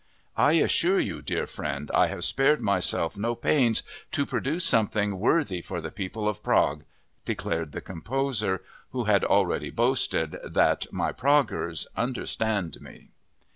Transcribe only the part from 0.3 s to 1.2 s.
"I assure